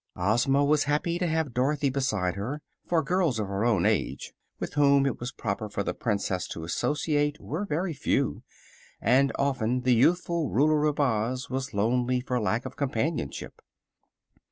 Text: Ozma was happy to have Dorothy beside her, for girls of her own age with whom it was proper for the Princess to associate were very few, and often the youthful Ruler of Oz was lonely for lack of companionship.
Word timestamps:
Ozma 0.15 0.65
was 0.65 0.85
happy 0.85 1.19
to 1.19 1.27
have 1.27 1.53
Dorothy 1.53 1.91
beside 1.91 2.33
her, 2.33 2.63
for 2.87 3.03
girls 3.03 3.37
of 3.37 3.45
her 3.45 3.63
own 3.63 3.85
age 3.85 4.33
with 4.59 4.73
whom 4.73 5.05
it 5.05 5.19
was 5.19 5.31
proper 5.31 5.69
for 5.69 5.83
the 5.83 5.93
Princess 5.93 6.47
to 6.47 6.63
associate 6.63 7.39
were 7.39 7.65
very 7.65 7.93
few, 7.93 8.41
and 8.99 9.31
often 9.37 9.81
the 9.81 9.93
youthful 9.93 10.49
Ruler 10.49 10.85
of 10.85 10.99
Oz 10.99 11.51
was 11.51 11.75
lonely 11.75 12.19
for 12.19 12.39
lack 12.41 12.65
of 12.65 12.75
companionship. 12.75 13.61